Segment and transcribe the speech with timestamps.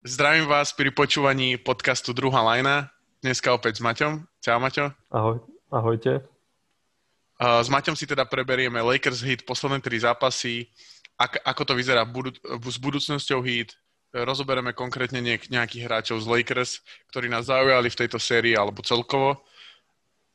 [0.00, 2.88] Zdravím vás pri počúvaní podcastu Druhá lajna.
[3.20, 4.24] Dneska opäť s Maťom.
[4.40, 4.96] Čau, Maťo.
[5.12, 6.24] Ahoj, ahojte.
[7.36, 10.72] S Maťom si teda preberieme Lakers hit, posledné tri zápasy,
[11.20, 12.32] ak, ako to vyzerá budu-
[12.64, 13.76] s budúcnosťou hit.
[14.16, 16.80] Rozoberieme konkrétne niek- nejakých hráčov z Lakers,
[17.12, 19.44] ktorí nás zaujali v tejto sérii alebo celkovo.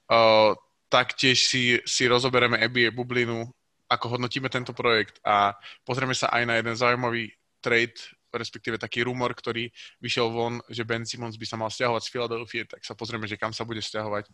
[0.05, 0.53] Uh,
[0.93, 3.49] taktiež si, si rozoberieme NBA bublinu,
[3.89, 7.33] ako hodnotíme tento projekt a pozrieme sa aj na jeden zaujímavý
[7.65, 7.97] trade
[8.37, 9.71] respektíve taký rumor, ktorý
[10.03, 13.39] vyšiel von, že Ben Simmons by sa mal stiahovať z Philadelphia, tak sa pozrieme, že
[13.39, 14.29] kam sa bude stiahovať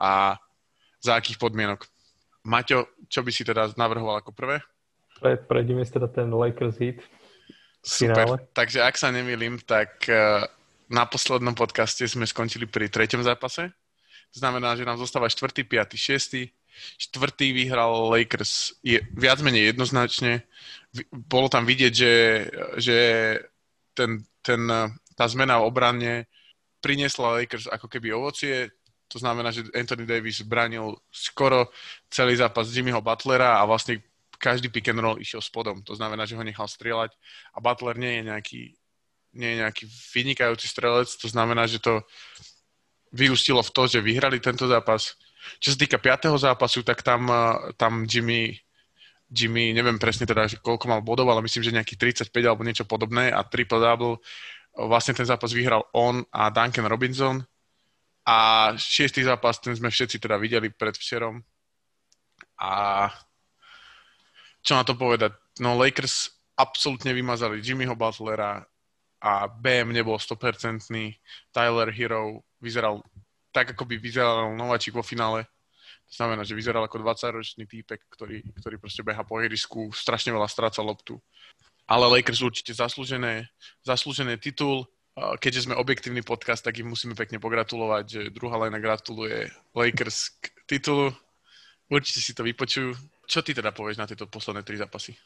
[0.00, 0.36] a
[1.00, 1.84] za akých podmienok.
[2.46, 4.62] Maťo, čo by si teda navrhoval ako prvé?
[5.18, 7.00] Pre, prejdeme si teda ten Lakers hit.
[7.86, 10.42] Super, takže ak sa nemýlim, tak eh,
[10.90, 13.70] na poslednom podcaste sme skončili pri treťom zápase.
[14.34, 16.50] To znamená, že nám zostáva 4., 5., 6.
[17.00, 20.44] Štvrtý vyhral Lakers je viac menej jednoznačne.
[21.10, 22.14] Bolo tam vidieť, že,
[22.80, 22.98] že
[23.92, 24.60] ten, ten,
[25.12, 26.12] tá zmena v obrane
[26.80, 28.70] priniesla Lakers ako keby ovocie.
[29.10, 31.70] To znamená, že Anthony Davis bránil skoro
[32.10, 34.02] celý zápas Jimmyho Butlera a vlastne
[34.36, 35.80] každý pick and roll išiel spodom.
[35.86, 37.14] To znamená, že ho nechal strieľať
[37.54, 38.62] a Butler nie je nejaký,
[39.38, 41.08] nie je nejaký vynikajúci strelec.
[41.08, 42.04] To znamená, že to
[43.14, 45.16] vyústilo v to, že vyhrali tento zápas
[45.62, 47.30] čo sa týka piatého zápasu, tak tam,
[47.78, 48.58] tam Jimmy,
[49.36, 52.88] Jimmy, neviem presne teda, že koľko mal bodov, ale myslím, že nejakých 35 alebo niečo
[52.88, 54.16] podobné a triple-double.
[54.72, 57.44] Vlastne ten zápas vyhral on a Duncan Robinson.
[58.24, 61.44] A šiestý zápas, ten sme všetci teda videli pred včerom.
[62.58, 62.70] A
[64.64, 65.36] čo na to povedať?
[65.62, 68.64] No Lakers absolútne vymazali Jimmyho Butlera
[69.20, 70.90] a BM nebol 100%.
[71.52, 73.04] Tyler Hero vyzeral
[73.54, 75.46] tak, ako by vyzeral Nováčik vo finále.
[76.06, 80.46] To znamená, že vyzeral ako 20-ročný týpek, ktorý, ktorý proste beha po ihrisku, strašne veľa
[80.46, 81.18] stráca loptu.
[81.86, 83.50] Ale Lakers určite zaslúžené,
[83.82, 84.86] zaslúžené titul.
[85.16, 90.52] Keďže sme objektívny podcast, tak im musíme pekne pogratulovať, že druhá lena gratuluje Lakers k
[90.68, 91.10] titulu.
[91.88, 92.92] Určite si to vypočujú.
[93.26, 95.16] Čo ty teda povieš na tieto posledné tri zápasy?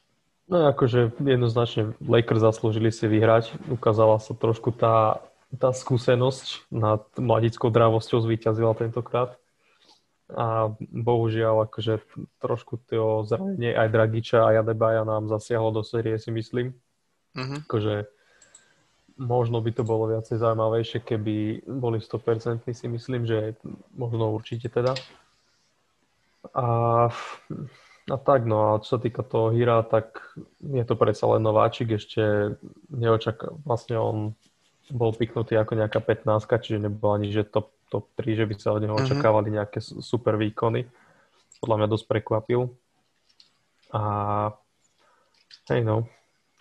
[0.47, 3.56] No akože jednoznačne Lakers zaslúžili si vyhrať.
[3.69, 5.21] Ukázala sa trošku tá
[5.59, 9.34] tá skúsenosť nad mladickou drávosťou zvíťazila tentokrát.
[10.36, 12.02] A bohužiaľ, akože
[12.38, 16.74] trošku to zranenie aj Dragiča a Jadebaja nám zasiahlo do série, si myslím.
[17.34, 17.58] Uh-huh.
[17.66, 18.10] Akože
[19.20, 23.54] možno by to bolo viacej zaujímavejšie, keby boli 100% si myslím, že
[23.92, 24.96] možno určite teda.
[26.56, 26.66] A,
[28.08, 30.24] a tak, no a čo sa týka toho Hira, tak
[30.64, 32.56] je to predsa len nováčik, ešte
[32.88, 34.16] neočaká, vlastne on
[34.88, 38.71] bol piknutý ako nejaká 15, čiže nebolo ani, že top, top 3, že by sa
[38.73, 39.11] od neho mm-hmm.
[39.11, 40.87] očakávali nejaké super výkony.
[41.59, 42.71] Podľa mňa dosť prekvapil.
[43.91, 44.03] A
[45.75, 46.06] hej no,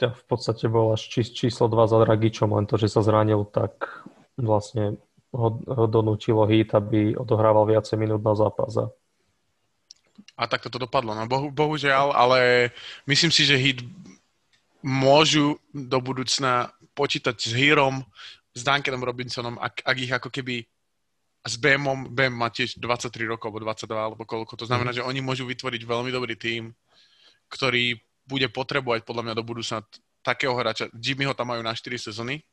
[0.02, 4.02] v podstate bol až či, číslo 2 za Dragičom, len to, že sa zranil, tak
[4.40, 4.98] vlastne
[5.30, 8.90] ho, ho donúčilo hit, aby odohrával viacej minút na zápas.
[10.40, 11.12] A tak to dopadlo.
[11.14, 12.72] No bohu, bohužiaľ, ale
[13.06, 13.84] myslím si, že hit
[14.80, 18.04] môžu do budúcna počítať s Hírom,
[18.56, 20.64] s Duncanom Robinsonom, ak, ak ich ako keby
[21.40, 24.60] s Bamom, Bam má tiež 23 rokov, alebo 22, alebo koľko.
[24.60, 24.98] To znamená, mm.
[25.00, 26.76] že oni môžu vytvoriť veľmi dobrý tím,
[27.48, 27.96] ktorý
[28.28, 29.80] bude potrebovať podľa mňa do budúcna
[30.22, 30.92] takého hráča.
[30.94, 32.44] Jimmyho tam majú na 4 sezóny,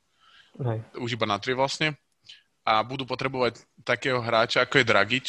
[0.56, 0.78] Hej.
[0.96, 1.98] už iba na 3 vlastne.
[2.66, 5.28] A budú potrebovať takého hráča, ako je Dragič.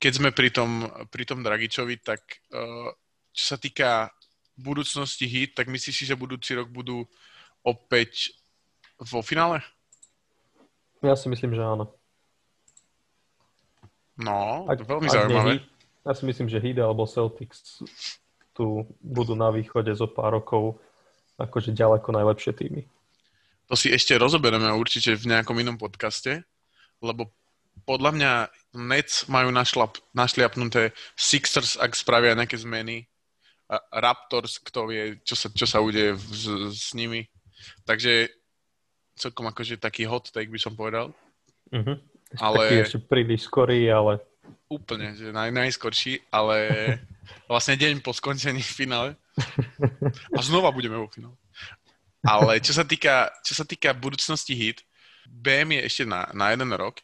[0.00, 2.24] Keď sme pri tom, pri tom Dragičovi, tak
[2.56, 2.88] uh,
[3.36, 4.08] čo sa týka
[4.56, 7.04] budúcnosti hit, tak myslíš si, že budúci rok budú
[7.60, 8.32] opäť
[8.96, 9.60] vo finále?
[11.04, 11.92] Ja si myslím, že áno.
[14.20, 15.52] No, ak, veľmi zaujímavé.
[16.04, 17.82] Ja si myslím, že Heat alebo Celtics
[18.54, 20.78] tu budú na východe zo pár rokov
[21.40, 22.86] akože ďaleko najlepšie týmy.
[23.66, 26.46] To si ešte rozoberieme určite v nejakom inom podcaste,
[27.02, 27.32] lebo
[27.82, 28.32] podľa mňa
[28.78, 33.10] Nets majú našlap, našliapnuté Sixers, ak spravia nejaké zmeny.
[33.66, 37.26] A Raptors, kto vie, čo sa, čo sa udeje s, s nimi.
[37.88, 38.28] Takže
[39.16, 41.10] celkom akože taký hot take by som povedal.
[41.72, 41.96] Uh-huh.
[42.40, 42.62] Ale...
[42.66, 44.22] Taký ešte príliš skorý, ale...
[44.70, 46.56] Úplne, že naj, najskorší, ale
[47.50, 49.14] vlastne deň po skončení finále.
[50.34, 51.36] A znova budeme vo finále.
[52.24, 54.80] Ale čo sa týka, čo sa týka budúcnosti hit,
[55.28, 57.00] BM je ešte na, na jeden rok.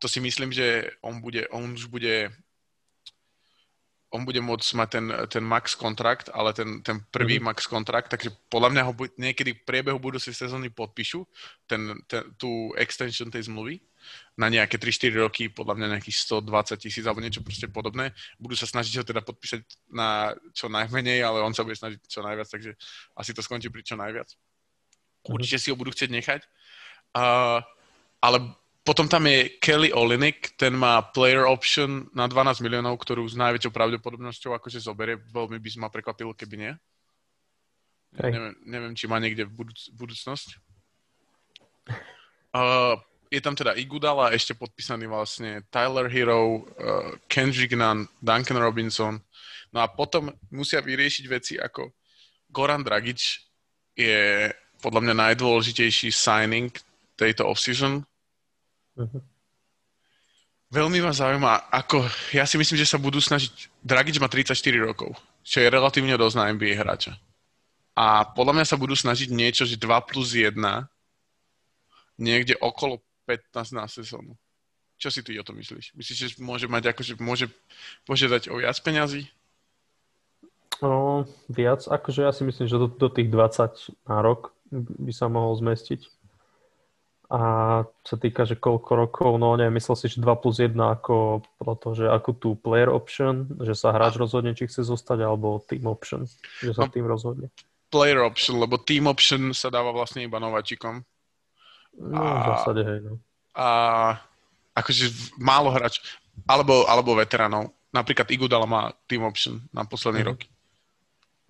[0.00, 2.32] To si myslím, že on, bude, on už bude
[4.12, 7.48] on bude môcť mať ten, ten max kontrakt, ale ten, ten prvý mm-hmm.
[7.48, 11.24] max kontrakt, takže podľa mňa ho bu- niekedy v priebehu budúcej sezóny podpíšu
[11.64, 13.80] ten, ten, tú extension tej zmluvy
[14.36, 18.16] na nejaké 3-4 roky, podľa mňa nejakých 120 tisíc alebo niečo proste podobné.
[18.40, 19.62] Budú sa snažiť ho teda podpísať
[19.92, 22.72] na čo najmenej, ale on sa bude snažiť čo najviac, takže
[23.16, 24.28] asi to skončí pri čo najviac.
[24.32, 25.34] Mm-hmm.
[25.36, 26.40] Určite si ho budú chcieť nechať.
[27.12, 27.60] Uh,
[28.24, 33.38] ale potom tam je Kelly Olinik, ten má player option na 12 miliónov, ktorú s
[33.38, 35.22] najväčšou pravdepodobnosťou akože zoberie.
[35.30, 36.72] Veľmi by ma prekvapilo, keby nie.
[38.18, 38.30] Hej.
[38.34, 40.48] Neviem, neviem, či má niekde budúc- budúcnosť.
[42.52, 43.00] Uh,
[43.32, 49.16] je tam teda Igudala a ešte podpísaný vlastne Tyler Hero, uh, Kendrick Nunn, Duncan Robinson.
[49.72, 51.96] No a potom musia vyriešiť veci ako
[52.52, 53.40] Goran Dragic
[53.96, 54.52] je
[54.84, 56.68] podľa mňa najdôležitejší signing
[57.16, 58.04] tejto offseason.
[59.00, 59.22] Uh-huh.
[60.68, 62.04] Veľmi ma zaujíma, ako,
[62.36, 66.36] ja si myslím, že sa budú snažiť, Dragic má 34 rokov, čo je relatívne dosť
[66.36, 67.16] na NBA hráča.
[67.96, 70.56] A podľa mňa sa budú snažiť niečo, že 2 plus 1,
[72.20, 74.34] niekde okolo 15 na sezónu.
[75.02, 75.98] Čo si ty o to myslíš?
[75.98, 77.50] Myslíš, že môže mať akože môže
[78.06, 79.26] požiadať o viac peňazí?
[80.82, 85.30] No, viac, akože ja si myslím, že do, do tých 20 na rok by sa
[85.30, 86.06] mohol zmestiť.
[87.32, 87.40] A
[88.04, 91.40] čo týka, že koľko rokov, no neviem, myslel si, že 2 plus 1 ako
[91.80, 95.88] to, že ako tú player option, že sa hráč rozhodne, či chce zostať, alebo team
[95.88, 96.28] option,
[96.60, 97.48] že sa no, tým rozhodne.
[97.88, 101.00] Player option, lebo team option sa dáva vlastne iba nováčikom.
[101.98, 103.12] No, a, v zásade, hej, no.
[103.52, 103.66] A
[104.72, 106.00] akože málo hráč,
[106.48, 107.72] alebo, alebo veteránov.
[107.92, 110.28] Napríklad Igudala má team option na posledný mm.
[110.32, 110.48] roky.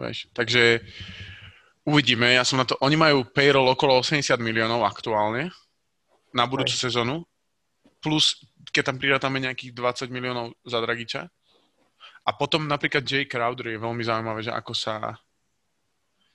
[0.03, 0.83] Vieš, takže
[1.87, 2.35] uvidíme.
[2.35, 5.55] Ja som na to, oni majú payroll okolo 80 miliónov aktuálne
[6.35, 6.83] na budúcu Aj.
[6.91, 7.23] sezónu.
[8.03, 8.43] Plus,
[8.75, 11.23] keď tam prirátame nejakých 20 miliónov za Dragiča.
[12.23, 15.15] A potom napríklad Jay Crowder je veľmi zaujímavé, že ako sa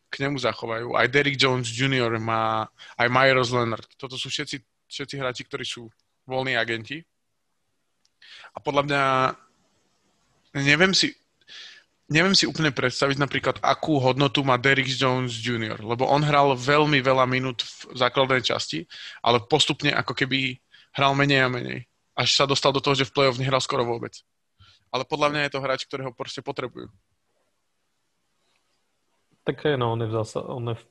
[0.07, 0.95] k nemu zachovajú.
[0.95, 2.15] Aj Derrick Jones Jr.
[2.19, 3.88] má, aj Myros Leonard.
[4.00, 5.92] Toto sú všetci, všetci hráči, ktorí sú
[6.27, 7.04] voľní agenti.
[8.56, 9.04] A podľa mňa
[10.63, 11.13] neviem si,
[12.07, 17.04] neviem si úplne predstaviť napríklad, akú hodnotu má Derrick Jones Jr., lebo on hral veľmi
[17.04, 18.88] veľa minút v základnej časti,
[19.21, 20.57] ale postupne ako keby
[20.95, 21.80] hral menej a menej.
[22.18, 24.18] Až sa dostal do toho, že v play-off nehral skoro vôbec.
[24.89, 26.89] Ale podľa mňa je to hráč, ktorého proste potrebujú.
[29.47, 30.83] Tak je, no, on je v zásade, on je v,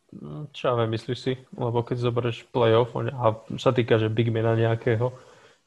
[0.57, 1.37] čo ja viem, myslíš si?
[1.61, 5.13] Lebo keď zoberieš playoff on, a sa týka, že big mana nejakého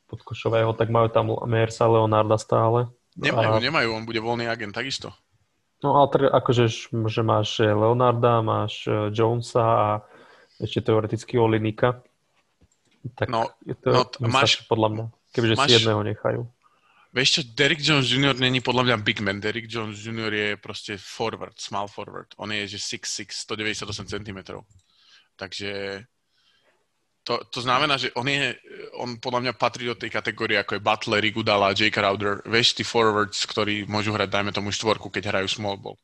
[0.09, 2.89] podkošového, tak majú tam Mersa Leonarda stále.
[3.13, 3.61] Nemajú, a...
[3.61, 5.13] nemajú, on bude voľný agent takisto.
[5.85, 9.89] No ale tak akože, že máš Leonarda, máš e, Jonesa a
[10.57, 12.01] ešte teoreticky Olinika.
[13.15, 13.53] Tak no,
[13.85, 16.41] to, no, máš, podľa mňa, kebyže máš, si jedného nechajú.
[17.09, 18.37] Vieš čo, Derrick Jones Jr.
[18.37, 19.41] není podľa mňa big man.
[19.41, 20.29] Derrick Jones Jr.
[20.29, 22.37] je proste forward, small forward.
[22.37, 24.39] On je že 6'6", 198 cm.
[25.33, 26.03] Takže
[27.25, 28.53] to, to znamená, že on je,
[29.01, 32.45] on podľa mňa patrí do tej kategórie, ako je Butler, Igudala, Jake Crowder.
[32.45, 35.97] Vieš, tí forwards, ktorí môžu hrať, dajme tomu štvorku, keď hrajú small ball.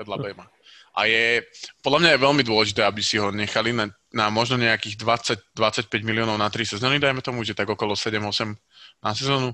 [0.00, 0.48] Vedľa Bema.
[0.96, 1.44] A je,
[1.84, 4.96] podľa mňa je veľmi dôležité, aby si ho nechali na, na možno nejakých
[5.52, 8.56] 20-25 miliónov na 3 sezóny, dajme tomu, že tak okolo 7-8
[9.04, 9.52] na sezónu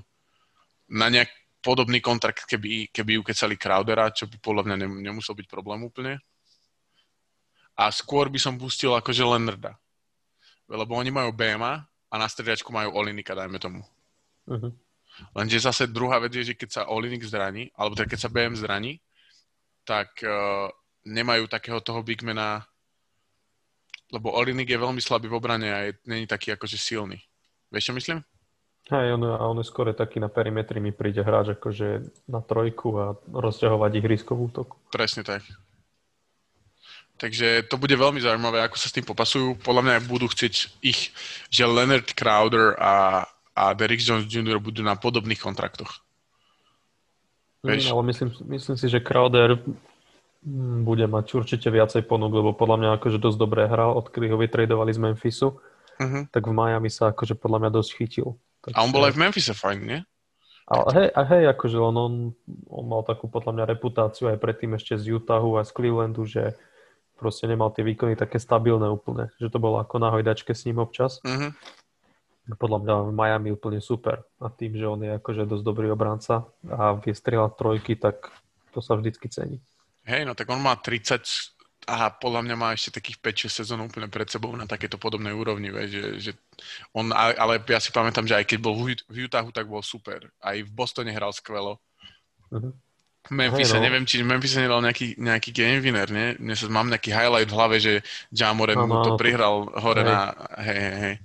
[0.93, 5.81] na nejak podobný kontrakt, keby, keby ukecali Crowdera, čo by podľa mňa nemusel byť problém
[5.87, 6.19] úplne.
[7.73, 9.73] A skôr by som pustil akože Leonarda.
[10.69, 13.81] Lebo oni majú BMA a na strediačku majú Olinika, dajme tomu.
[14.45, 14.69] Uh-huh.
[15.33, 18.53] Lenže zase druhá vec je, že keď sa Olinik zraní, alebo teda keď sa BM
[18.53, 19.01] zraní,
[19.87, 20.69] tak uh,
[21.05, 22.61] nemajú takého toho bigmana,
[24.13, 27.17] lebo Olinik je veľmi slabý v obrane a je, není taký akože silný.
[27.73, 28.19] Vieš, čo myslím?
[28.91, 32.91] Hej, on, a on je skôr taký na perimetri mi príde hráč akože na trojku
[32.99, 34.75] a rozťahovať ihrisko v útoku.
[34.91, 35.47] Presne tak.
[37.15, 39.55] Takže to bude veľmi zaujímavé, ako sa s tým popasujú.
[39.63, 41.15] Podľa mňa budú chcieť ich,
[41.47, 43.23] že Leonard Crowder a,
[43.55, 44.59] a Derrick Jones Jr.
[44.59, 46.03] budú na podobných kontraktoch.
[47.63, 47.87] Vieš?
[47.87, 49.63] Mm, ale myslím, myslím si, že Crowder
[50.43, 54.35] mm, bude mať určite viacej ponúk, lebo podľa mňa akože dosť dobré hral, odkedy ho
[54.35, 55.55] vytredovali z Memphisu.
[56.03, 56.27] Uh-huh.
[56.27, 58.35] Tak v Miami sa akože podľa mňa dosť chytil.
[58.71, 59.99] A on bol aj v Memphise fajn, nie?
[60.63, 62.13] Ale hej, a hej, akože on, on,
[62.71, 66.55] on mal takú podľa mňa reputáciu aj predtým ešte z Utahu a z Clevelandu, že
[67.19, 70.79] proste nemal tie výkony také stabilné úplne, že to bolo ako na hojdačke s ním
[70.79, 71.19] občas.
[71.27, 71.51] Uh-huh.
[72.55, 74.23] Podľa mňa v Miami úplne super.
[74.39, 78.31] A tým, že on je akože dosť dobrý obranca a vie strieľať trojky, tak
[78.71, 79.59] to sa vždycky cení.
[80.03, 81.52] Hej, no tak on má 30
[81.87, 85.69] a podľa mňa má ešte takých 5-6 sezón úplne pred sebou na takéto podobnej úrovni,
[85.69, 86.31] vie, že, že
[86.95, 90.31] on, ale ja si pamätám, že aj keď bol v Utahu, tak bol super.
[90.39, 91.79] Aj v Bostone hral skvelo.
[92.51, 92.71] Uh-huh.
[93.31, 93.83] Memphis, hey, no.
[93.87, 96.35] neviem, či Memphis nedal nejaký, nejaký game winner, nie?
[96.35, 97.93] Dnes mám nejaký highlight v hlave, že
[98.35, 100.11] Jamoren mu to prihral hore hey.
[100.11, 100.19] na...
[100.59, 101.15] Hej, hej, hej.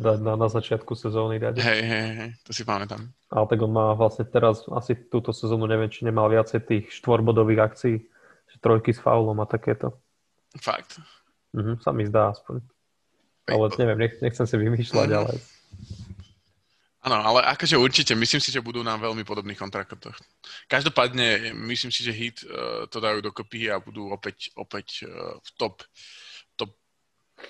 [0.00, 1.60] Na, na začiatku sezóny dať.
[1.60, 3.04] Hej, hej, hej, to si pamätám.
[3.28, 7.60] Ale tak on má vlastne teraz, asi túto sezónu, neviem, či nemal viacej tých štvorbodových
[7.60, 7.96] akcií
[8.64, 10.00] trojky s faulom a takéto.
[10.56, 10.96] Fakt?
[11.52, 12.64] Mhm, sa mi zdá aspoň.
[13.44, 15.18] Ale neviem, nech, nechcem si vymýšľať, mm.
[15.20, 15.32] ale...
[17.04, 20.16] Áno, ale akože určite, myslím si, že budú na veľmi podobných kontraktoch.
[20.72, 25.48] Každopádne, myslím si, že hit uh, to dajú dokopy a budú opäť, opäť uh, v
[25.60, 25.84] top,
[26.56, 26.72] top,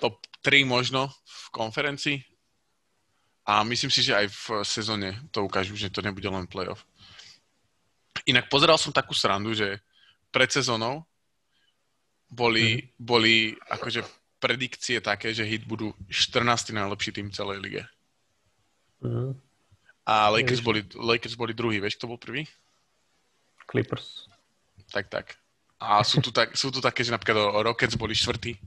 [0.03, 2.19] top 3 možno v konferencii.
[3.47, 6.83] A myslím si, že aj v sezóne to ukážu, že to nebude len playoff.
[8.27, 9.79] Inak pozeral som takú srandu, že
[10.35, 11.07] pred sezónou
[12.27, 12.83] boli, mm.
[12.99, 14.03] boli akože
[14.43, 16.75] predikcie také, že hit budú 14.
[16.75, 17.83] najlepší tým celej lige.
[18.99, 19.31] Mm.
[20.03, 22.43] A Lakers boli, Lakers boli druhý, vieš, kto bol prvý?
[23.65, 24.27] Clippers.
[24.91, 25.39] Tak, tak.
[25.79, 28.59] A sú tu, tak, sú tu také, že napríklad Rockets boli štvrtý,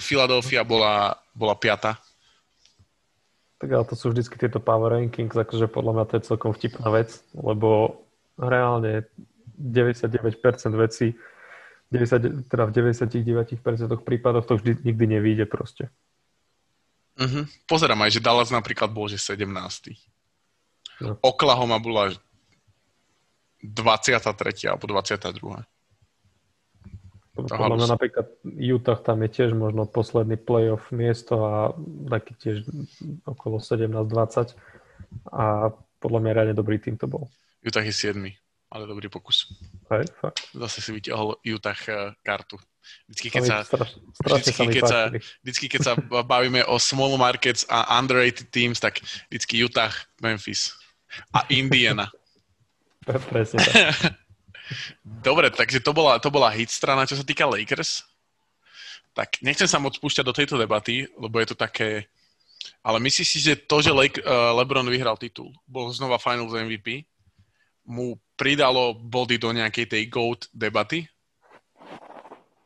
[0.00, 1.98] Philadelphia bola, bola piata.
[3.60, 6.88] Tak ale to sú vždycky tieto power rankings, akože podľa mňa to je celkom vtipná
[6.88, 8.00] vec, lebo
[8.40, 9.04] reálne
[9.60, 11.14] 99% vecí,
[11.90, 15.90] 90, teda v 99% prípadoch to vždy nikdy nevíde proste.
[17.20, 17.44] Uh-huh.
[17.68, 19.44] Pozerám aj, že Dallas napríklad bol, že 17.
[21.04, 21.18] No.
[21.20, 22.14] Oklahoma bola
[23.60, 24.72] 23.
[24.72, 25.66] alebo 22.
[27.40, 31.72] Podľa mňa napríklad Utah tam je tiež možno posledný playoff miesto a
[32.08, 32.56] taký tiež
[33.24, 34.56] okolo 17-20
[35.32, 37.28] a podľa mňa reálne dobrý tým to bol.
[37.64, 38.39] Utah je 7
[38.70, 39.50] ale dobrý pokus.
[39.90, 40.46] Hej, fakt.
[40.54, 42.56] Zase si vyťahol Utah eh, kartu.
[43.06, 45.00] Vždycky, keď sa, straš, vždycky, keď sa,
[45.44, 45.92] vždycky, keď sa
[46.24, 50.72] bavíme o small markets a underrated teams, tak vždycky Utah, Memphis
[51.34, 52.08] a Indiana.
[53.30, 53.74] Presne tak.
[55.26, 58.06] Dobre, takže to bola, to bola hit strana, čo sa týka Lakers.
[59.10, 62.06] Tak nechcem sa moc púšťať do tejto debaty, lebo je to také...
[62.84, 67.02] Ale myslíš si, že to, že Le- uh, LeBron vyhral titul, bol znova Finals MVP,
[67.84, 71.08] mu pridalo body do nejakej tej GOAT debaty?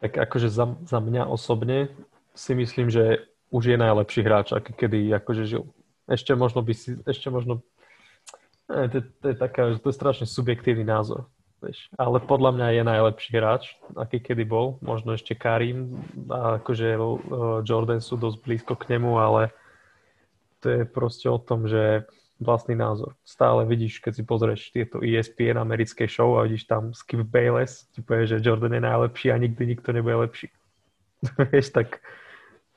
[0.05, 1.89] Tak akože za, za mňa osobne
[2.37, 5.65] si myslím, že už je najlepší hráč, aký kedy akože žil.
[6.11, 7.63] Ešte možno by si, ešte možno,
[8.69, 11.31] ne, to, to, je taká, to je strašne subjektívny názor.
[11.65, 11.89] Vieš.
[11.97, 14.77] Ale podľa mňa je najlepší hráč, aký kedy bol.
[14.85, 15.97] Možno ešte Karim
[16.29, 17.01] a akože
[17.65, 19.49] Jordan sú dosť blízko k nemu, ale
[20.61, 22.05] to je proste o tom, že
[22.41, 23.15] vlastný názor.
[23.23, 28.03] Stále vidíš, keď si pozrieš tieto ESPN americké show a vidíš tam Skip Bayless, ti
[28.03, 30.49] povie, že Jordan je najlepší a nikdy nikto nebude lepší.
[31.51, 32.03] Vieš, tak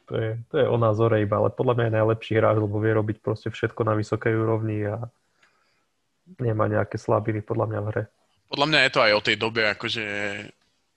[0.06, 2.94] to je, to je o názore iba, ale podľa mňa je najlepší hráč, lebo vie
[2.94, 5.04] robiť proste všetko na vysokej úrovni a
[6.40, 8.04] nemá nejaké slabiny podľa mňa v hre.
[8.48, 10.06] Podľa mňa je to aj o tej dobe, akože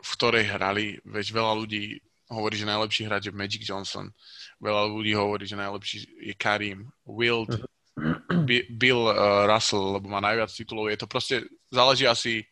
[0.01, 1.99] v ktorej hrali, veď veľa ľudí
[2.31, 4.07] hovorí, že najlepší hráč je Magic Johnson,
[4.63, 7.70] veľa ľudí hovorí, že najlepší je Karim, Wild, uh-huh
[8.71, 10.91] Bill uh, Russell, lebo má najviac titulov.
[10.91, 11.37] Je to proste,
[11.71, 12.47] záleží asi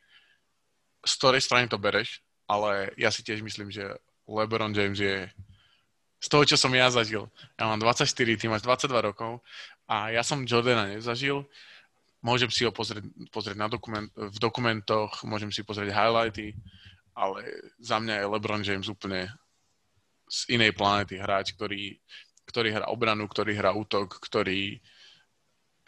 [1.04, 2.20] z ktorej strany to bereš,
[2.50, 3.86] ale ja si tiež myslím, že
[4.26, 5.30] LeBron James je
[6.18, 7.30] z toho, čo som ja zažil.
[7.54, 9.40] Ja mám 24, ty máš 22 rokov
[9.86, 11.46] a ja som Jordana nezažil.
[12.18, 16.58] Môžem si ho pozrieť, pozrieť na dokument, v dokumentoch, môžem si pozrieť highlighty,
[17.14, 19.30] ale za mňa je LeBron James úplne
[20.26, 21.94] z inej planety hráč, ktorý,
[22.50, 24.82] ktorý hrá obranu, ktorý hrá útok, ktorý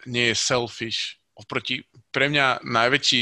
[0.06, 1.18] nie je selfish.
[1.36, 3.20] Oproti, pre mňa najväčší,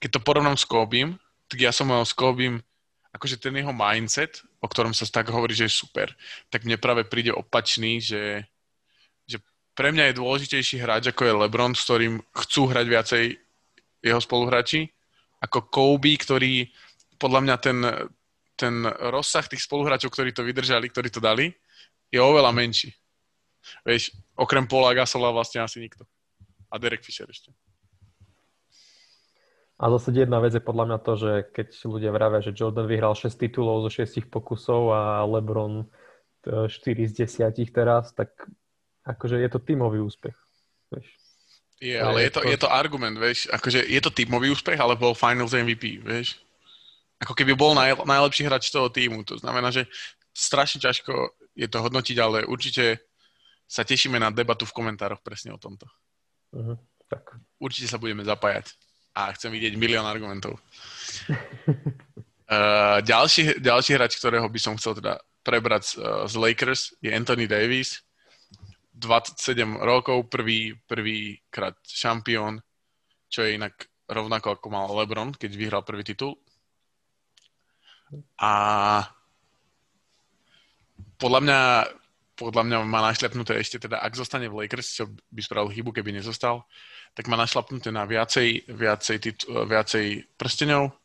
[0.00, 1.16] keď to porovnám s Kobim,
[1.48, 2.62] tak ja som mal s Kobim,
[3.10, 6.14] akože ten jeho mindset, o ktorom sa tak hovorí, že je super,
[6.48, 8.46] tak mne práve príde opačný, že,
[9.26, 9.42] že
[9.74, 13.24] pre mňa je dôležitejší hráč, ako je LeBron, s ktorým chcú hrať viacej
[14.00, 14.88] jeho spoluhráči,
[15.40, 16.68] ako Kobe, ktorý
[17.20, 17.78] podľa mňa ten,
[18.56, 18.74] ten
[19.12, 21.52] rozsah tých spoluhráčov, ktorí to vydržali, ktorí to dali,
[22.12, 22.92] je oveľa menší.
[23.84, 26.04] Vieš, okrem Paula Gasola vlastne asi nikto.
[26.70, 27.50] A Derek Fisher ešte.
[29.80, 33.16] A zase jedna vec je podľa mňa to, že keď ľudia vravia, že Jordan vyhral
[33.16, 35.88] 6 titulov zo 6 pokusov a LeBron
[36.44, 36.68] 4
[37.08, 38.28] z 10 teraz, tak
[39.08, 40.36] akože je to tímový úspech.
[40.92, 41.08] Vieš.
[41.80, 45.16] Je, ale je to, je to argument, vieš, akože je to tímový úspech, ale bol
[45.16, 46.36] Finals MVP, vieš.
[47.16, 49.88] Ako keby bol naj, najlepší hráč toho týmu, to znamená, že
[50.36, 53.00] strašne ťažko je to hodnotiť, ale určite
[53.70, 55.86] sa tešíme na debatu v komentároch presne o tomto.
[56.50, 56.74] Uh-huh,
[57.06, 57.38] tak.
[57.62, 58.74] Určite sa budeme zapájať
[59.14, 60.58] a chcem vidieť milión argumentov.
[62.50, 67.46] uh, ďalší, ďalší hráč, ktorého by som chcel teda prebrať uh, z Lakers je Anthony
[67.46, 68.02] Davis.
[68.90, 72.60] 27 rokov, prvý, prvý krát šampión,
[73.32, 76.36] čo je inak rovnako ako mal LeBron, keď vyhral prvý titul.
[78.36, 78.52] A
[81.16, 81.60] podľa mňa
[82.40, 86.16] podľa mňa má našľapnuté ešte teda, ak zostane v Lakers, čo by spravil chybu, keby
[86.16, 86.64] nezostal,
[87.12, 90.96] tak má našľapnuté na viacej, viacej, titu, viacej prstenov.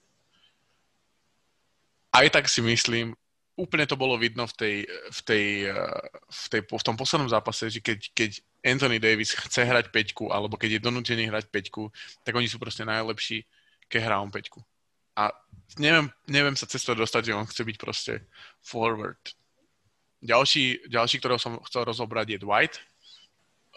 [2.16, 3.12] Aj tak si myslím,
[3.60, 5.46] úplne to bolo vidno v, tej, v, tej,
[6.16, 10.56] v, tej, v tom poslednom zápase, že keď, keď Anthony Davis chce hrať peťku, alebo
[10.56, 11.92] keď je donútený hrať peťku,
[12.24, 13.44] tak oni sú proste najlepší,
[13.92, 14.64] keď hrá on peťku.
[15.16, 15.32] A
[15.80, 18.14] neviem, neviem sa cez to dostať, že on chce byť proste
[18.60, 19.20] forward.
[20.26, 22.82] Ďalší, ďalší ktorého som chcel rozobrať, je Dwight.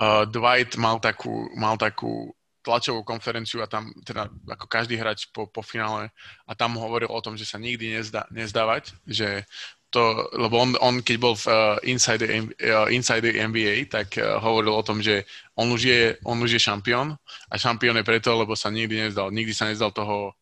[0.00, 2.32] Uh, Dwight mal takú, mal takú
[2.64, 6.12] tlačovú konferenciu a tam teda ako každý hráč po, po finále
[6.44, 9.48] a tam hovoril o tom, že sa nikdy nezda, nezdávať, že
[9.88, 14.76] to, lebo on, on keď bol v uh, Inside, uh, Inside NBA, tak uh, hovoril
[14.76, 15.24] o tom, že
[15.56, 17.16] on už, je, on už je šampión
[17.48, 19.32] a šampión je preto, lebo sa nikdy nezdal.
[19.32, 20.36] Nikdy sa nezdal toho,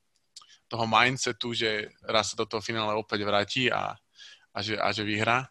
[0.67, 3.95] toho mindsetu, že raz sa do toho finále opäť vráti a,
[4.51, 5.47] a, že, a že vyhrá.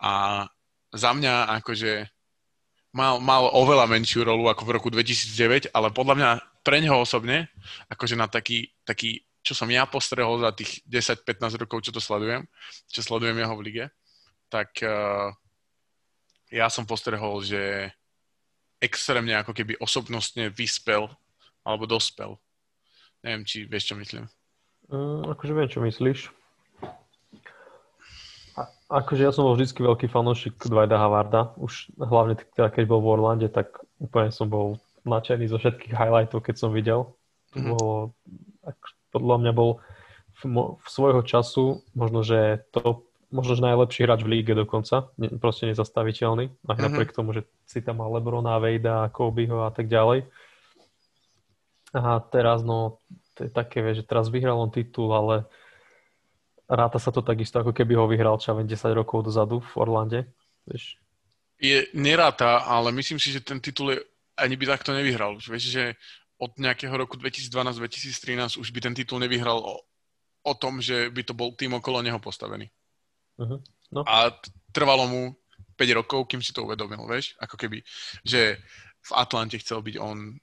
[0.00, 0.44] A
[0.92, 2.08] za mňa akože
[2.96, 6.30] mal, mal oveľa menšiu rolu ako v roku 2009, ale podľa mňa
[6.64, 7.52] pre neho osobne,
[7.92, 12.42] akože na taký, taký čo som ja postrehol za tých 10-15 rokov, čo to sledujem,
[12.90, 13.84] čo sledujem jeho v lige,
[14.50, 15.30] tak uh,
[16.50, 17.94] ja som postrehol, že
[18.82, 21.06] extrémne ako keby osobnostne vyspel
[21.62, 22.34] alebo dospel.
[23.22, 24.26] Neviem, či vieš, čo myslím.
[24.90, 26.20] Mm, akože viem, čo myslíš.
[28.86, 31.50] Akože ja som bol vždy veľký fanúšik Dwighta Havarda.
[31.58, 36.42] Už hlavne teda, keď bol v Orlande, tak úplne som bol nadšený zo všetkých highlightov,
[36.46, 37.10] keď som videl.
[37.54, 37.70] Mm-hmm.
[37.74, 38.14] Bolo,
[39.10, 39.82] podľa mňa bol
[40.38, 40.42] v,
[40.78, 43.02] v svojho času možno, že to
[43.34, 45.10] možno, že najlepší hráč v líge dokonca.
[45.18, 46.46] Ne, proste nezastaviteľný.
[46.46, 46.84] Aj mm-hmm.
[46.86, 50.30] napriek tomu, že si tam mal Lebrona, Vejda, Kobeho a tak ďalej.
[51.90, 53.02] A teraz, no,
[53.34, 55.50] to je také, že teraz vyhral on titul, ale
[56.68, 60.20] ráta sa to takisto, ako keby ho vyhral čo 10 rokov dozadu v Orlande.
[60.66, 60.98] Vieš?
[61.56, 63.98] Je neráta, ale myslím si, že ten titul je,
[64.36, 65.38] ani by takto nevyhral.
[65.40, 65.84] Vieš, že
[66.36, 69.80] od nejakého roku 2012-2013 už by ten titul nevyhral o,
[70.44, 72.68] o tom, že by to bol tým okolo neho postavený.
[73.40, 73.60] Uh-huh.
[73.92, 74.04] No.
[74.04, 74.28] A
[74.74, 75.22] trvalo mu
[75.80, 77.36] 5 rokov, kým si to uvedomil, vieš?
[77.40, 77.80] Ako keby,
[78.20, 78.60] že
[79.06, 80.36] v Atlante chcel byť on,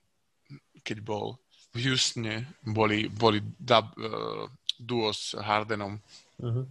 [0.81, 1.37] keď bol
[1.73, 4.45] v Houstone, boli, boli dub, uh,
[4.79, 5.99] duo s Hardenom.
[6.41, 6.65] Uh-huh.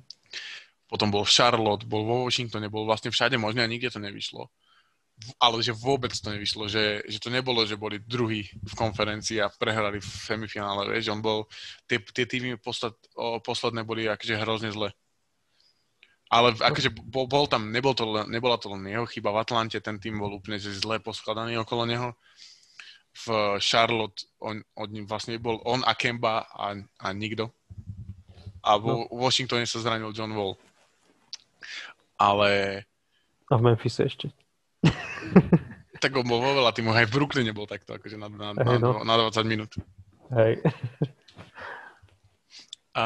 [0.92, 4.52] Potom bol v Charlotte, bol vo Washingtone, bol vlastne všade možné a nikde to nevyšlo.
[5.40, 9.48] Ale že vôbec to nevyšlo, že, že to nebolo, že boli druhí v konferencii a
[9.48, 11.48] prehrali v semifinále, vieš, on bol,
[11.88, 14.92] tie, tie týmy posled, o, posledné boli akože hrozne zle.
[16.28, 19.96] Ale akože bol, bol tam, nebol to, nebola to len jeho chyba v Atlante, ten
[19.96, 22.08] tým bol úplne že zle poskladaný okolo neho.
[23.12, 27.52] V Charlotte on, on vlastne bol on a Kemba a, a nikto
[28.62, 29.18] a vo no.
[29.18, 30.54] Washingtone sa zranil John Wall.
[32.16, 32.82] Ale...
[33.50, 34.30] A v Memphis ešte.
[36.02, 38.78] tak on bol vo veľa týmu, aj v Brooklyne bol takto, akože na, na, hey,
[38.78, 39.02] no.
[39.02, 39.74] na, na 20 minút.
[40.30, 40.62] Hej.
[42.92, 43.04] A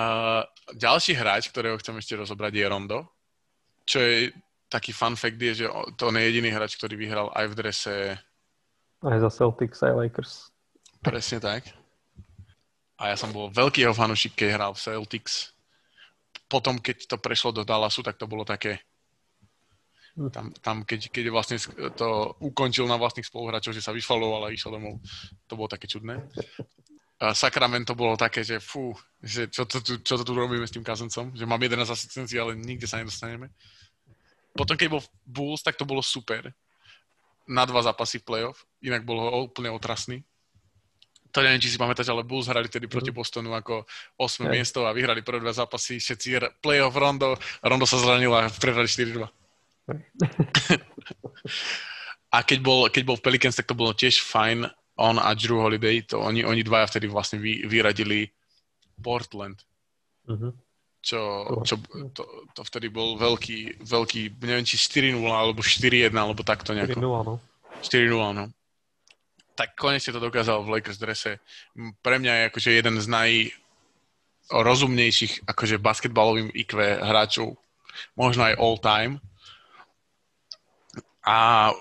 [0.74, 3.06] ďalší hráč, ktorého chcem ešte rozobrať, je Rondo.
[3.86, 4.34] Čo je
[4.66, 7.94] taký fun fact, je, že to on je jediný hráč, ktorý vyhral aj v drese...
[8.98, 10.50] Aj za Celtics, aj Lakers.
[11.06, 11.75] Presne tak
[12.96, 15.52] a ja som bol veľký jeho fanúšik, keď hral v Celtics.
[16.48, 18.80] Potom, keď to prešlo do Dallasu, tak to bolo také...
[20.32, 21.60] Tam, tam keď, keď vlastne
[21.92, 24.96] to ukončil na vlastných spoluhráčov, že sa vyfaloval a išiel domov,
[25.44, 26.24] to bolo také čudné.
[27.20, 30.72] A Sacramento bolo také, že fú, že čo to, tu, čo to tu robíme s
[30.72, 33.52] tým kazencom, že mám 11 asistencií, ale nikde sa nedostaneme.
[34.56, 36.48] Potom, keď bol Bulls, tak to bolo super.
[37.44, 40.24] Na dva zápasy v playoff, inak bolo úplne otrasný
[41.36, 43.16] to neviem, či si pamätáš, ale Bulls hrali tedy proti mhm.
[43.20, 43.84] Bostonu ako
[44.16, 44.56] 8 yeah.
[44.56, 49.20] miesto a vyhrali prvé dva zápasy, všetci playoff Rondo, Rondo sa zranil a prehrali 4-2.
[52.32, 54.64] a keď bol, keď bol v Pelicans, tak to bolo tiež fajn,
[54.96, 58.32] on a Drew Holiday, to oni, oni dvaja vtedy vlastne vy, vyradili
[59.04, 59.60] Portland.
[60.24, 60.56] Uh-huh.
[61.04, 61.20] Čo,
[61.62, 61.78] čo
[62.16, 62.24] to,
[62.56, 66.98] to vtedy bol veľký, veľký, neviem, či 4-0 alebo 4-1, alebo takto nejako.
[66.98, 67.34] 4-0, no.
[67.84, 68.55] 4-0, no
[69.56, 71.40] tak konečne to dokázal v Lakers drese.
[72.04, 73.08] Pre mňa je akože jeden z
[74.52, 77.56] najrozumnejších akože basketbalovým IQ hráčov,
[78.12, 79.16] možno aj all time.
[81.26, 81.72] A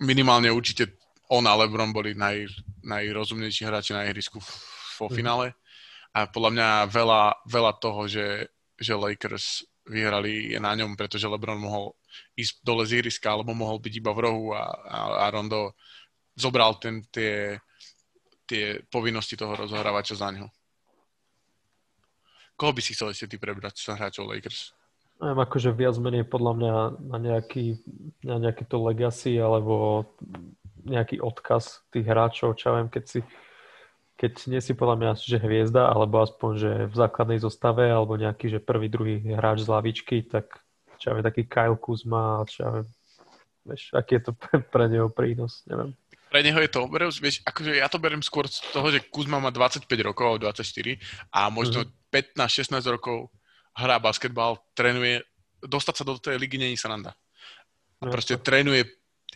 [0.00, 0.96] minimálne určite
[1.28, 2.48] on a LeBron boli naj,
[2.82, 4.40] najrozumnejší hráči na ihrisku
[4.98, 5.14] vo mhm.
[5.14, 5.46] finále.
[6.16, 8.48] A podľa mňa veľa, veľa toho, že,
[8.80, 11.92] že Lakers vyhrali je na ňom, pretože LeBron mohol
[12.36, 15.76] ísť dole z ihriska, alebo mohol byť iba v rohu a, a, a Rondo
[16.38, 17.58] zobral ten, tie,
[18.46, 20.46] tie povinnosti toho rozohrávača za ňo.
[22.58, 24.74] Koho by si chcel ešte ty prebrať sa hráčov Lakers?
[25.18, 26.74] Neviem, akože viac menej podľa mňa
[27.10, 27.82] na nejaký,
[28.22, 30.06] na nejaký to legacy alebo
[30.86, 33.20] nejaký odkaz tých hráčov, čo ja viem, keď si
[34.18, 38.50] keď nie si podľa mňa, že hviezda, alebo aspoň, že v základnej zostave, alebo nejaký,
[38.50, 40.58] že prvý, druhý hráč z lavičky, tak
[40.98, 42.86] čo ja viem, taký Kyle Kuzma, čo ja viem,
[43.62, 45.94] vieš, aký je to pre, pre neho prínos, neviem.
[46.28, 49.40] Pre neho je to obrov, vieš, akože ja to beriem skôr z toho, že Kuzma
[49.40, 51.00] má 25 rokov, 24
[51.32, 52.36] a možno mm-hmm.
[52.36, 53.32] 15-16 rokov
[53.72, 55.24] hrá basketbal, trénuje,
[55.64, 57.16] dostať sa do tej ligy není sranda.
[57.98, 58.84] A no, proste trénuje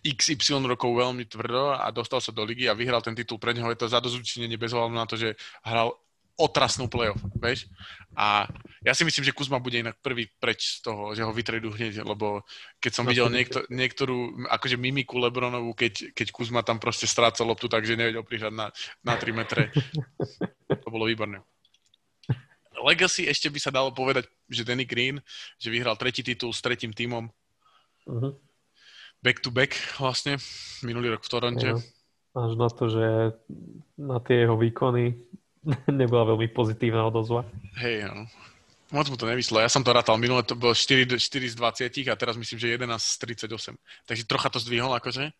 [0.03, 3.39] XY rokov veľmi tvrdo a dostal sa do ligy a vyhral ten titul.
[3.39, 5.95] Pre neho je to zadozučinenie bez na to, že hral
[6.39, 7.69] otrasnú playoff, vieš?
[8.17, 8.49] A
[8.85, 12.05] ja si myslím, že Kuzma bude inak prvý preč z toho, že ho vytredú hneď,
[12.05, 12.45] lebo
[12.81, 17.69] keď som videl niekto, niektorú akože mimiku Lebronovú, keď, keď Kuzma tam proste strácal loptu,
[17.69, 18.67] takže nevedel prihľad na,
[19.05, 19.73] na 3 metre.
[20.69, 21.41] To bolo výborné.
[22.83, 25.23] Legacy ešte by sa dalo povedať, že Danny Green,
[25.61, 27.31] že vyhral tretí titul s tretím tímom.
[28.09, 28.35] Uh-huh
[29.23, 30.37] back to back vlastne,
[30.83, 31.69] minulý rok v Toronte.
[31.71, 31.79] Ja,
[32.35, 33.07] až na to, že
[33.97, 35.15] na tie jeho výkony
[36.01, 37.47] nebola veľmi pozitívna odozva.
[37.79, 38.27] Hej, no.
[38.93, 39.57] Moc mu to nevyšlo.
[39.57, 40.21] Ja som to rátal.
[40.21, 43.17] Minule to bolo 4, 4 z 20 a teraz myslím, že 11 z
[43.49, 43.73] 38.
[44.05, 45.33] Takže trocha to zdvihol akože.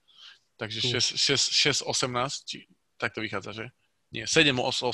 [0.57, 2.65] Takže 6, 6, 6 18, či,
[2.97, 3.67] tak to vychádza, že?
[4.13, 4.93] Nie, 7 18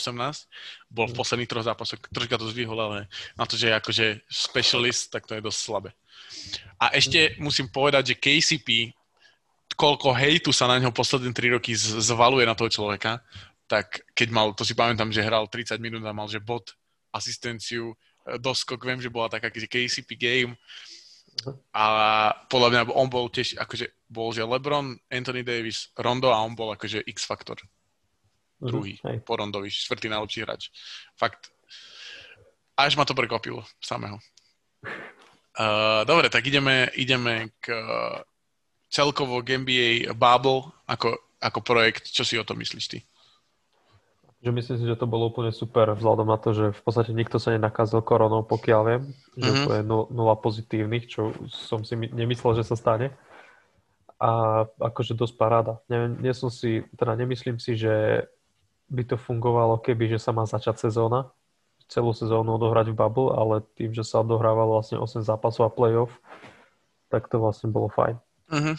[0.91, 1.99] bol v posledných troch zápasoch.
[2.11, 5.91] Troška to zdvihol, ale na to, že je akože specialist, tak to je dosť slabé.
[6.79, 8.95] A ešte musím povedať, že KCP,
[9.75, 13.23] koľko hejtu sa na neho posledné 3 roky zvaluje na toho človeka,
[13.69, 16.73] tak keď mal, to si pamätám, že hral 30 minút a mal, že bod,
[17.13, 17.93] asistenciu,
[18.25, 20.57] e, doskok, viem, že bola taká KCP game
[21.71, 21.85] a
[22.51, 26.75] podľa mňa on bol tiež, akože bol, že LeBron, Anthony Davis, Rondo a on bol
[26.75, 27.63] akože X-faktor.
[28.59, 30.63] Mhm, Druhý, uh-huh, po Rondovi, štvrtý najlepší hráč.
[31.15, 31.55] Fakt,
[32.75, 34.19] až ma to prekvapilo samého.
[35.59, 38.23] Uh, dobre, tak ideme, ideme k uh,
[38.87, 42.07] celkovo k NBA Bubble ako, ako projekt.
[42.11, 42.99] Čo si o tom myslíš ty?
[44.38, 47.42] Že myslím si, že to bolo úplne super vzhľadom na to, že v podstate nikto
[47.42, 49.03] sa nenakazil koronou, pokiaľ viem,
[49.35, 49.66] že mm-hmm.
[49.66, 49.83] to je
[50.14, 53.11] nula pozitívnych, čo som si nemyslel, že sa stane.
[54.18, 55.83] A akože dosť paráda.
[55.90, 58.27] Nie, nie som si, teda nemyslím si, že
[58.90, 61.31] by to fungovalo, keby že sa má začať sezóna,
[61.90, 66.12] celú sezónu odohrať v bubble, ale tým, že sa odohrávalo vlastne 8 zápasov a playoff,
[67.09, 68.16] tak to vlastne bolo fajn.
[68.53, 68.77] Uh-huh.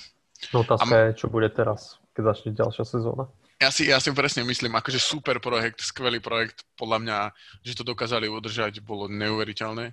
[0.53, 1.01] No otázka a...
[1.09, 3.27] je, čo bude teraz, keď začne ďalšia sezóna.
[3.59, 7.17] Ja si, ja si presne myslím, akože super projekt, skvelý projekt, podľa mňa,
[7.59, 9.91] že to dokázali udržať, bolo neuveriteľné.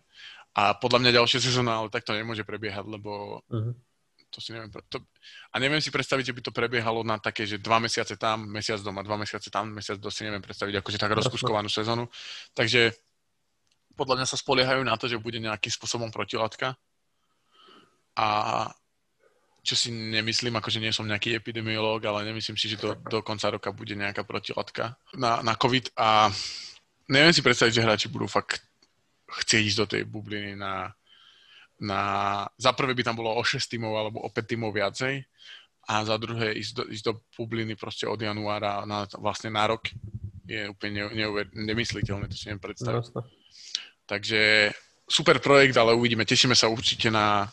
[0.54, 3.74] A podľa mňa ďalšia sezóna, ale tak to nemôže prebiehať, lebo uh-huh.
[4.30, 4.70] to si neviem.
[4.70, 5.02] To,
[5.50, 8.78] a neviem si predstaviť, že by to prebiehalo na také, že dva mesiace tam, mesiac
[8.86, 12.06] doma, dva mesiace tam, mesiac do si neviem predstaviť, akože tak rozkuskovanú sezónu.
[12.54, 12.94] Takže
[13.98, 16.78] podľa mňa sa spoliehajú na to, že bude nejakým spôsobom protilátka.
[18.14, 18.28] A
[19.66, 23.50] čo si nemyslím, akože nie som nejaký epidemiológ, ale nemyslím si, že do, do konca
[23.50, 26.30] roka bude nejaká protilátka na, na COVID a
[27.10, 28.62] neviem si predstaviť, že hráči budú fakt
[29.26, 30.94] chcieť ísť do tej bubliny na,
[31.82, 32.00] na...
[32.54, 35.26] Za prvé by tam bolo o 6 tímov alebo o 5 tímov viacej
[35.90, 39.90] a za druhé ísť do, ísť do bubliny proste od januára na, vlastne na rok
[40.46, 43.02] je úplne neuver, nemysliteľné, to si neviem predstaviť.
[43.02, 43.22] Jasne.
[44.06, 44.70] Takže
[45.10, 46.22] super projekt, ale uvidíme.
[46.22, 47.50] Tešíme sa určite na,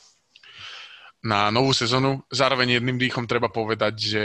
[1.23, 2.19] na novú sezónu.
[2.27, 4.23] Zároveň jedným dýchom treba povedať, že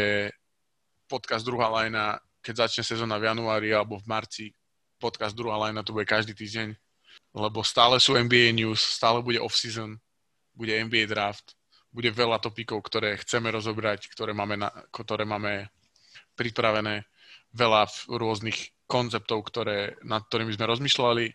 [1.07, 4.47] podcast druhá lajna, keď začne sezóna v januári alebo v marci,
[4.99, 6.75] podcast druhá lajna to bude každý týždeň,
[7.39, 9.97] lebo stále sú NBA news, stále bude off-season,
[10.53, 11.55] bude NBA draft,
[11.95, 15.71] bude veľa topikov, ktoré chceme rozobrať, ktoré máme, na, ktoré máme
[16.35, 17.07] pripravené,
[17.55, 21.33] veľa rôznych konceptov, ktoré, nad ktorými sme rozmýšľali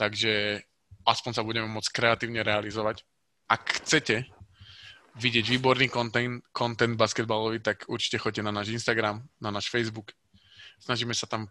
[0.00, 0.64] takže
[1.04, 3.04] aspoň sa budeme môcť kreatívne realizovať.
[3.52, 4.24] Ak chcete
[5.16, 10.14] vidieť výborný content, content basketbalový, tak určite choďte na náš Instagram, na náš Facebook.
[10.78, 11.50] Snažíme sa tam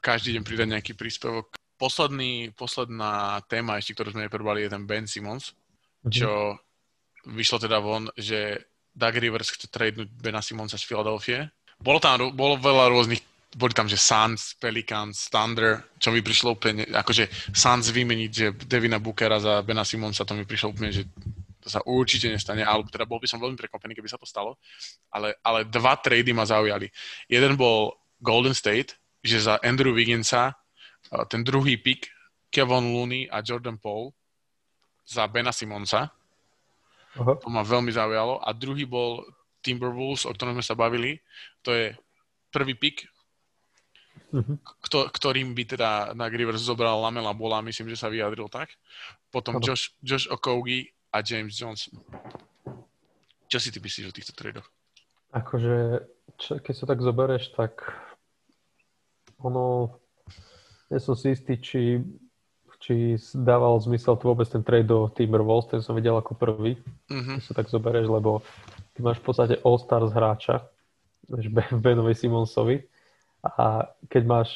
[0.00, 1.56] každý deň pridať nejaký príspevok.
[1.76, 5.52] Posledný, posledná téma ešte, ktorú sme neprebrali, je ten Ben Simmons,
[6.04, 6.12] mhm.
[6.12, 7.34] čo mm-hmm.
[7.34, 8.62] vyšlo teda von, že
[8.94, 11.50] Doug Rivers chce tradenúť Bena Simonsa z Philadelphia.
[11.82, 16.90] Bolo tam bolo veľa rôznych boli tam, že Suns, Pelicans, Thunder, čo mi prišlo úplne,
[16.90, 21.06] akože Suns vymeniť, že Devina Bookera za Bena Simonsa, to mi prišlo úplne, že
[21.64, 24.60] to sa určite nestane, alebo teda bol by som veľmi prekvapený, keby sa to stalo,
[25.08, 26.92] ale, ale dva trady ma zaujali.
[27.24, 30.52] Jeden bol Golden State, že za Andrew Wigginsa
[31.32, 32.12] ten druhý pick
[32.52, 34.12] Kevin Looney a Jordan Paul
[35.08, 36.12] za Bena Simonsa.
[37.16, 37.36] Uh-huh.
[37.40, 38.40] To ma veľmi zaujalo.
[38.44, 39.24] A druhý bol
[39.64, 41.20] Timberwolves, o ktorom sme sa bavili.
[41.64, 41.96] To je
[42.52, 43.08] prvý pick
[44.34, 44.56] uh-huh.
[44.82, 48.74] kto, ktorým by teda na Rivers zobral Lamela Bola, myslím, že sa vyjadril tak.
[49.30, 49.58] Potom.
[49.62, 51.94] Josh, Josh Okogi a James Johnson.
[53.46, 54.66] Čo si ty myslíš o týchto tradoch?
[55.30, 56.02] Akože,
[56.42, 57.86] čo, keď sa tak zoberieš, tak
[59.38, 59.94] ono,
[60.90, 62.02] nie som si istý, či,
[62.82, 67.38] či dával zmysel tu vôbec ten trade do Timberwolves, ten som videl ako prvý, mm-hmm.
[67.46, 68.42] sa tak zoberieš, lebo
[68.98, 70.66] ty máš v podstate All-Stars hráča,
[71.84, 72.84] Benovi Simonsovi
[73.40, 74.50] a keď máš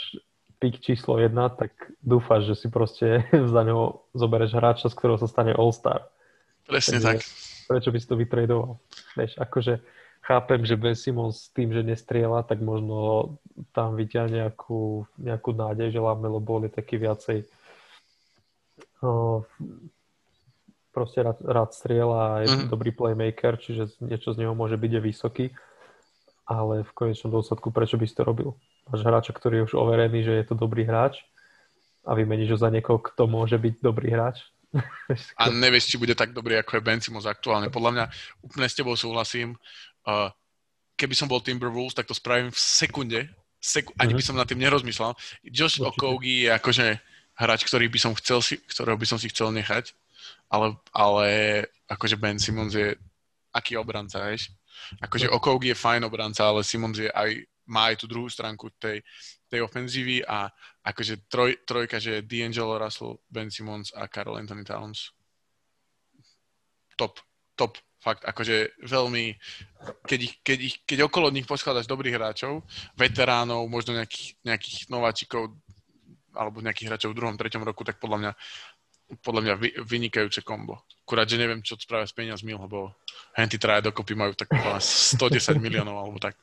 [0.59, 1.71] pick číslo jedna, tak
[2.03, 3.23] dúfaš, že si proste
[3.55, 6.11] za neho zoberieš hráča, z ktorého sa stane All-Star.
[6.69, 7.19] Presne Takže, tak.
[7.69, 8.77] Prečo by si to vytradoval?
[9.17, 9.81] Vieš, akože
[10.29, 13.41] chápem, že Ben Simons tým, že nestriela, tak možno
[13.73, 17.49] tam vidia nejakú, nejakú nádej, že Lamelo bol je taký viacej
[19.01, 19.45] no,
[20.93, 22.69] proste rád, rád striela a je mm.
[22.69, 25.47] dobrý playmaker, čiže niečo z neho môže byť je vysoký,
[26.45, 28.59] ale v konečnom dôsledku prečo by si to robil?
[28.89, 31.25] Máš hráča, ktorý je už overený, že je to dobrý hráč
[32.09, 34.45] a vymeníš ho za niekoho, kto môže byť dobrý hráč?
[35.41, 37.73] A nevieš, či bude tak dobrý, ako je Ben Simons aktuálne.
[37.73, 38.05] Podľa mňa
[38.45, 39.57] úplne s tebou súhlasím.
[40.05, 40.29] Uh,
[40.99, 43.21] keby som bol Timberwolves, tak to spravím v sekunde.
[43.59, 44.29] Seku- ani by mhm.
[44.29, 45.17] som nad tým nerozmýšľal.
[45.47, 46.87] Josh Okogi je akože
[47.39, 49.95] hráč, ktorý by som chcel si, ktorého by som si chcel nechať,
[50.51, 51.27] ale, ale
[51.87, 52.99] akože Ben Simons je
[53.55, 54.51] aký obranca, vieš?
[54.99, 59.05] Akože Okogi je fajn obranca, ale Simons je aj, má aj tú druhú stránku tej,
[59.47, 60.49] tej ofenzívy a
[60.85, 65.13] akože troj, trojka, že D'Angelo Russell, Ben Simons a Carl Anthony Towns.
[66.99, 67.21] Top,
[67.55, 69.35] top fakt akože veľmi,
[70.07, 72.63] keď, ich, keď, ich, keď okolo nich poskladaš dobrých hráčov,
[72.95, 75.59] veteránov, možno nejakých, nejakých nováčikov
[76.33, 78.33] alebo nejakých hráčov v druhom, treťom roku, tak podľa mňa
[79.25, 80.85] podľa mňa vy, vynikajúce kombo.
[81.01, 82.93] Akurát, že neviem, čo spravia s peniazmi, lebo
[83.33, 86.37] henty traja dokopy majú tak 110 miliónov alebo tak.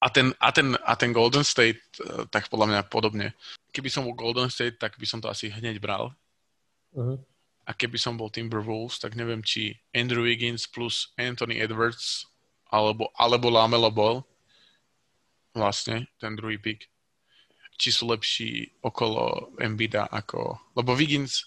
[0.00, 3.36] A ten, a, ten, a ten Golden State, eh, tak podľa mňa podobne.
[3.70, 6.16] Keby som bol Golden State, tak by som to asi hneď bral.
[6.96, 7.20] Uh-huh
[7.70, 12.26] a keby som bol Timberwolves, tak neviem, či Andrew Wiggins plus Anthony Edwards
[12.66, 14.26] alebo, alebo Lamelo Ball
[15.54, 16.90] vlastne, ten druhý pick,
[17.78, 20.58] či sú lepší okolo Embida ako...
[20.74, 21.46] Lebo Wiggins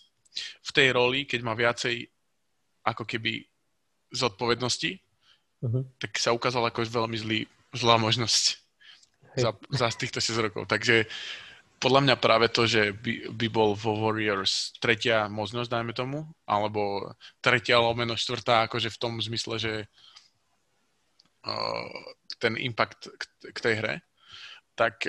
[0.64, 2.08] v tej roli, keď má viacej
[2.88, 3.44] ako keby
[4.16, 4.96] zodpovednosti,
[5.60, 5.84] uh-huh.
[6.00, 7.42] tak sa ukázal ako veľmi zlý,
[7.74, 8.44] zlá možnosť
[9.38, 10.64] za, za týchto 6 rokov.
[10.70, 11.10] Takže
[11.82, 17.12] podľa mňa práve to, že by, by bol vo Warriors tretia možnosť, dajme tomu, alebo
[17.44, 19.74] tretia lomeno štvrtá, akože v tom zmysle, že
[21.44, 21.92] uh,
[22.40, 23.94] ten impact k, k tej hre,
[24.80, 25.04] tak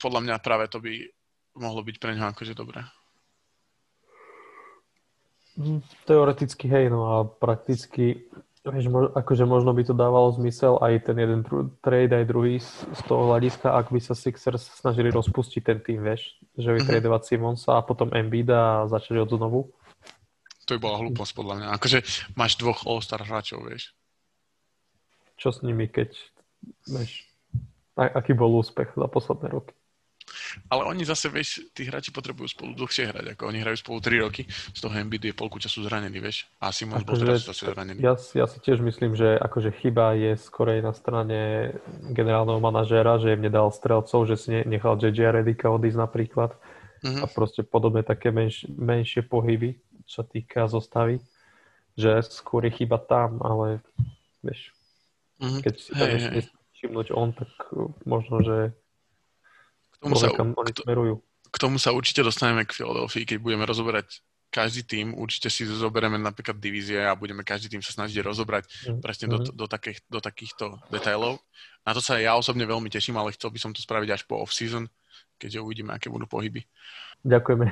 [0.00, 1.04] podľa mňa práve to by
[1.56, 2.80] mohlo byť pre neho akože dobré.
[5.56, 8.28] Mm, teoreticky hej, no a prakticky
[8.66, 11.46] Vieš, akože možno by to dávalo zmysel aj ten jeden
[11.78, 16.34] trade, aj druhý z, toho hľadiska, ak by sa Sixers snažili rozpustiť ten tým, vieš,
[16.58, 17.38] že vytradovať mm-hmm.
[17.38, 19.60] Simonsa a potom Embiida a začať od znovu.
[20.66, 21.66] To by bola hlúposť podľa mňa.
[21.78, 22.02] Akože
[22.34, 23.94] máš dvoch All-Star hráčov, vieš.
[25.38, 26.10] Čo s nimi, keď,
[26.90, 27.22] vieš,
[27.94, 29.75] aký bol úspech za posledné roky?
[30.70, 34.24] Ale oni zase, vieš, tí hráči potrebujú spolu dlhšie hrať, ako oni hrajú spolu 3
[34.24, 38.00] roky, z toho Embiid je polku času zranený, vieš, a Simons bol teraz zase zranený.
[38.00, 41.72] Ja, ja si tiež myslím, že akože chyba je skorej na strane
[42.12, 46.50] generálneho manažéra, že im nedal strelcov, že si nechal JJ Redika odísť napríklad
[47.02, 47.22] mm-hmm.
[47.22, 51.20] a proste podobné také menš, menšie pohyby, čo týka zostavy,
[51.98, 53.80] že skôr je chyba tam, ale
[54.44, 54.72] vieš,
[55.40, 55.60] mm-hmm.
[55.64, 57.12] keď si tam hey, hey.
[57.16, 57.50] on, tak
[58.04, 58.76] možno, že
[60.12, 61.14] tomu, sa, kam oni smerujú.
[61.50, 66.16] K tomu sa určite dostaneme k Filadelfii, keď budeme rozoberať každý tým, určite si zoberieme
[66.16, 69.00] napríklad divízie a budeme každý tým sa snažiť rozobrať mm.
[69.02, 69.52] presne do, mhm.
[69.52, 71.42] do, takých, do takýchto detailov.
[71.84, 74.40] Na to sa ja osobne veľmi teším, ale chcel by som to spraviť až po
[74.40, 74.88] off-season,
[75.36, 76.64] keďže uvidíme, aké budú pohyby.
[77.26, 77.66] Ďakujeme.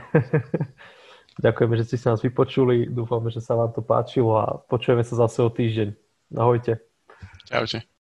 [1.45, 2.87] Ďakujeme, že ste sa nás vypočuli.
[2.87, 5.89] Dúfame, že sa vám to páčilo a počujeme sa zase o týždeň.
[6.39, 6.79] Ahojte.
[7.51, 7.87] Čaute.